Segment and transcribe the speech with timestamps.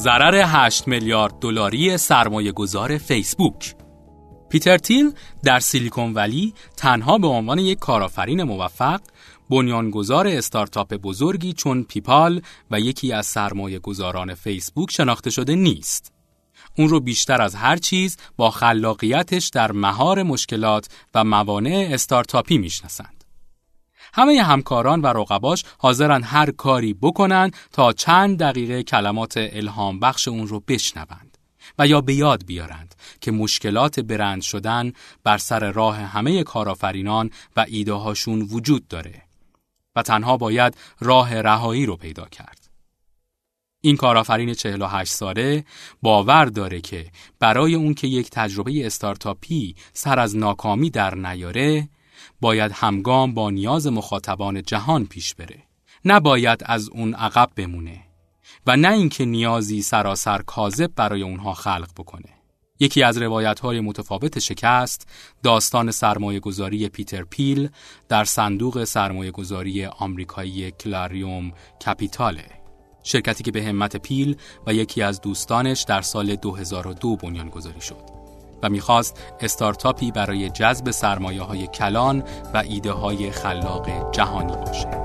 [0.00, 3.74] ضرر 8 میلیارد دلاری سرمایه گذار فیسبوک
[4.48, 5.12] پیتر تیل
[5.44, 9.00] در سیلیکون ولی تنها به عنوان یک کارآفرین موفق
[9.50, 16.12] بنیانگذار استارتاپ بزرگی چون پیپال و یکی از سرمایه گذاران فیسبوک شناخته شده نیست.
[16.78, 23.19] اون رو بیشتر از هر چیز با خلاقیتش در مهار مشکلات و موانع استارتاپی می‌شناسند.
[24.14, 30.46] همه همکاران و رقباش حاضرن هر کاری بکنن تا چند دقیقه کلمات الهام بخش اون
[30.46, 31.38] رو بشنوند
[31.78, 34.92] و یا به یاد بیارند که مشکلات برند شدن
[35.24, 39.22] بر سر راه همه کارآفرینان و ایده هاشون وجود داره
[39.96, 42.70] و تنها باید راه رهایی رو پیدا کرد.
[43.80, 45.64] این کارآفرین 48 ساله
[46.02, 47.06] باور داره که
[47.38, 51.88] برای اون که یک تجربه استارتاپی سر از ناکامی در نیاره
[52.40, 55.62] باید همگام با نیاز مخاطبان جهان پیش بره.
[56.04, 58.00] نباید از اون عقب بمونه
[58.66, 62.28] و نه اینکه نیازی سراسر کاذب برای اونها خلق بکنه.
[62.80, 65.08] یکی از روایت های متفاوت شکست
[65.42, 67.68] داستان سرمایه گذاری پیتر پیل
[68.08, 71.52] در صندوق سرمایه گذاری آمریکایی کلاریوم
[71.86, 72.44] کپیتاله.
[73.02, 78.19] شرکتی که به همت پیل و یکی از دوستانش در سال 2002 بنیان گذاری شد.
[78.62, 82.22] و می‌خواست استارتاپی برای جذب سرمایه های کلان
[82.54, 85.00] و ایده های خلاق جهانی باشه.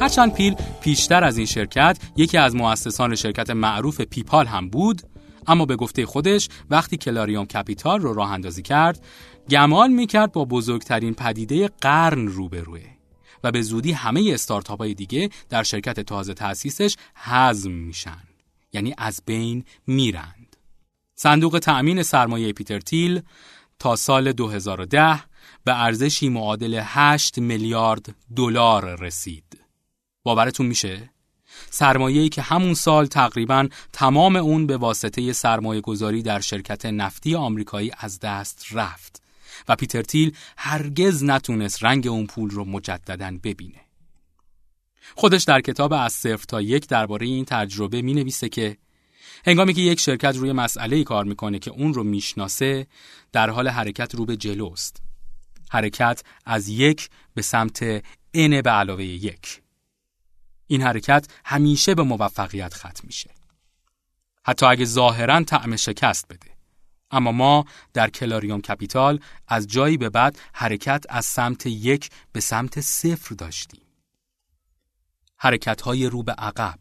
[0.00, 5.02] هرچند تیل پیشتر از این شرکت یکی از مؤسسان شرکت معروف پیپال هم بود
[5.46, 9.04] اما به گفته خودش وقتی Clarium Capital رو راه اندازی کرد
[9.50, 12.93] گمان می‌کرد با بزرگترین پدیده قرن روبروه
[13.44, 18.22] و به زودی همه استارتاپ های دیگه در شرکت تازه تأسیسش هضم میشن.
[18.72, 20.56] یعنی از بین میرند.
[21.14, 23.22] صندوق تأمین سرمایه پیتر تیل
[23.78, 25.20] تا سال 2010
[25.64, 29.60] به ارزشی معادل 8 میلیارد دلار رسید.
[30.22, 31.10] باورتون میشه؟
[31.70, 37.92] سرمایه‌ای که همون سال تقریبا تمام اون به واسطه سرمایه گذاری در شرکت نفتی آمریکایی
[37.98, 39.23] از دست رفت.
[39.68, 43.80] و پیتر تیل هرگز نتونست رنگ اون پول رو مجددا ببینه.
[45.14, 48.76] خودش در کتاب از صفر تا یک درباره این تجربه می نویسه که
[49.46, 52.86] هنگامی که یک شرکت روی مسئله کار می‌کنه که اون رو می‌شناسه
[53.32, 55.02] در حال حرکت رو به جلوست.
[55.70, 59.62] حرکت از یک به سمت n به علاوه یک.
[60.66, 63.30] این حرکت همیشه به موفقیت ختم میشه.
[64.46, 66.53] حتی اگه ظاهرا طعم شکست بده.
[67.14, 72.80] اما ما در کلاریوم کپیتال از جایی به بعد حرکت از سمت یک به سمت
[72.80, 73.80] صفر داشتیم.
[75.36, 76.78] حرکت های رو به عقب.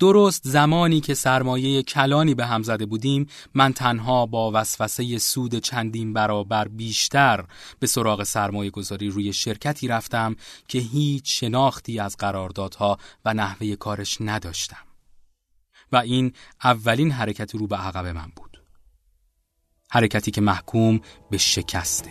[0.00, 6.12] درست زمانی که سرمایه کلانی به هم زده بودیم من تنها با وسوسه سود چندین
[6.12, 7.44] برابر بیشتر
[7.78, 10.36] به سراغ سرمایه گذاری روی شرکتی رفتم
[10.68, 14.84] که هیچ شناختی از قراردادها و نحوه کارش نداشتم
[15.92, 16.32] و این
[16.64, 18.49] اولین حرکت رو به عقب من بود
[19.90, 22.10] حرکتی که محکوم به شکسته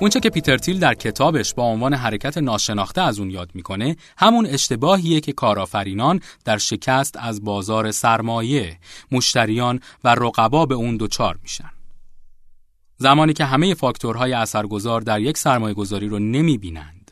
[0.00, 4.46] اونچه که پیتر تیل در کتابش با عنوان حرکت ناشناخته از اون یاد می‌کنه همون
[4.46, 8.78] اشتباهیه که کارآفرینان در شکست از بازار سرمایه،
[9.12, 11.70] مشتریان و رقبا به اون دچار میشن.
[13.02, 17.10] زمانی که همه فاکتورهای اثرگذار در یک سرمایه گذاری رو نمی بینند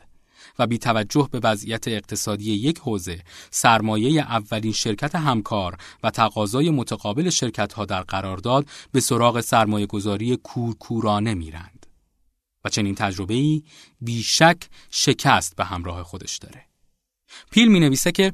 [0.59, 3.19] و بی توجه به وضعیت اقتصادی یک حوزه
[3.51, 10.37] سرمایه اولین شرکت همکار و تقاضای متقابل شرکت ها در قرارداد به سراغ سرمایه گذاری
[10.37, 11.85] کورکورانه میرند
[12.65, 13.63] و چنین تجربه ای
[14.01, 14.57] بیشک
[14.89, 16.65] شکست به همراه خودش داره.
[17.51, 18.33] پیل می نویسه که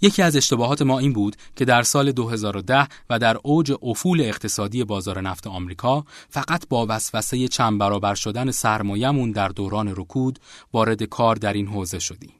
[0.00, 4.84] یکی از اشتباهات ما این بود که در سال 2010 و در اوج افول اقتصادی
[4.84, 10.38] بازار نفت آمریکا فقط با وسوسه چند برابر شدن سرمایه‌مون در دوران رکود
[10.72, 12.32] وارد کار در این حوزه شدیم.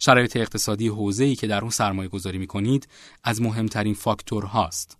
[0.00, 2.88] شرایط اقتصادی حوزه‌ای که در اون سرمایه گذاری می کنید
[3.24, 4.98] از مهمترین فاکتور هاست.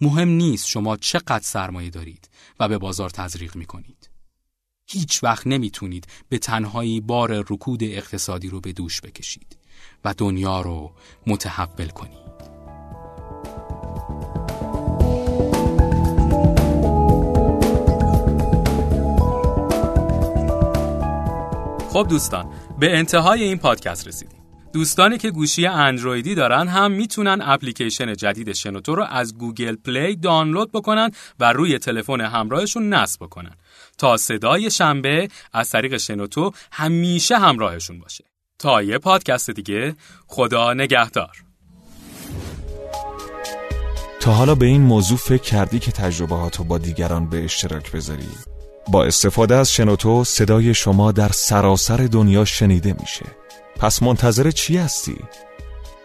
[0.00, 2.30] مهم نیست شما چقدر سرمایه دارید
[2.60, 4.10] و به بازار تزریق می کنید.
[4.86, 9.59] هیچ وقت نمی‌تونید به تنهایی بار رکود اقتصادی رو به دوش بکشید.
[10.04, 10.92] و دنیا رو
[11.26, 12.20] متحول کنید
[21.92, 24.40] خب دوستان به انتهای این پادکست رسیدیم.
[24.72, 30.72] دوستانی که گوشی اندرویدی دارن هم می‌تونن اپلیکیشن جدید شنوتو رو از گوگل پلی دانلود
[30.72, 31.10] بکنن
[31.40, 33.56] و روی تلفن همراهشون نصب بکنن.
[33.98, 38.29] تا صدای شنبه از طریق شنوتو همیشه همراهشون باشه.
[38.60, 39.94] تا یه پادکست دیگه
[40.26, 41.44] خدا نگهدار
[44.20, 48.28] تا حالا به این موضوع فکر کردی که تجربه با دیگران به اشتراک بذاری؟
[48.88, 53.26] با استفاده از شنوتو صدای شما در سراسر دنیا شنیده میشه
[53.76, 55.16] پس منتظر چی هستی؟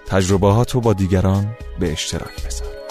[0.07, 2.84] تجربه با دیگران به اشتراک بذار